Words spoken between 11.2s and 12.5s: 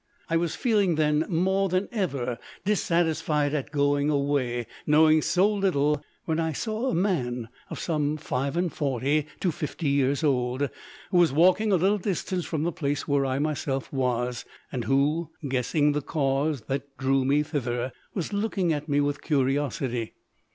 walking a little distance